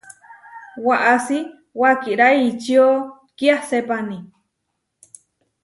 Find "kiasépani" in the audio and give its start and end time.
3.37-4.17